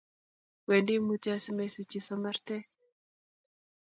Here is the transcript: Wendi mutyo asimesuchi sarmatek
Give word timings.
Wendi 0.67 0.95
mutyo 1.05 1.29
asimesuchi 1.37 1.99
sarmatek 2.07 2.63